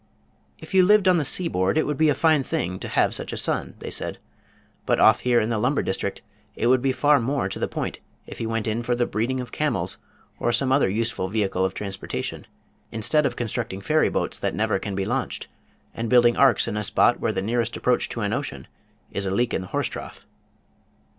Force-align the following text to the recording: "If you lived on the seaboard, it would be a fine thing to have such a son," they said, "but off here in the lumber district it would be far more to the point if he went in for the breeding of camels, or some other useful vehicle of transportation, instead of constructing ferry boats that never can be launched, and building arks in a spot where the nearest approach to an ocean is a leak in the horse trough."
"If 0.57 0.73
you 0.73 0.83
lived 0.83 1.07
on 1.07 1.17
the 1.17 1.23
seaboard, 1.23 1.77
it 1.77 1.85
would 1.85 1.95
be 1.99 2.09
a 2.09 2.15
fine 2.15 2.41
thing 2.41 2.79
to 2.79 2.87
have 2.87 3.13
such 3.13 3.31
a 3.31 3.37
son," 3.37 3.75
they 3.77 3.91
said, 3.91 4.17
"but 4.87 4.99
off 4.99 5.19
here 5.19 5.39
in 5.39 5.51
the 5.51 5.59
lumber 5.59 5.83
district 5.83 6.23
it 6.55 6.65
would 6.65 6.81
be 6.81 6.91
far 6.91 7.19
more 7.19 7.47
to 7.47 7.59
the 7.59 7.67
point 7.67 7.99
if 8.25 8.39
he 8.39 8.47
went 8.47 8.65
in 8.65 8.81
for 8.81 8.95
the 8.95 9.05
breeding 9.05 9.39
of 9.39 9.51
camels, 9.51 9.99
or 10.39 10.51
some 10.51 10.71
other 10.71 10.89
useful 10.89 11.27
vehicle 11.27 11.63
of 11.63 11.75
transportation, 11.75 12.47
instead 12.91 13.27
of 13.27 13.35
constructing 13.35 13.79
ferry 13.81 14.09
boats 14.09 14.39
that 14.39 14.55
never 14.55 14.79
can 14.79 14.95
be 14.95 15.05
launched, 15.05 15.47
and 15.93 16.09
building 16.09 16.35
arks 16.35 16.67
in 16.67 16.75
a 16.77 16.83
spot 16.83 17.19
where 17.19 17.31
the 17.31 17.39
nearest 17.43 17.77
approach 17.77 18.09
to 18.09 18.21
an 18.21 18.33
ocean 18.33 18.65
is 19.11 19.27
a 19.27 19.31
leak 19.31 19.53
in 19.53 19.61
the 19.61 19.67
horse 19.67 19.87
trough." 19.87 20.25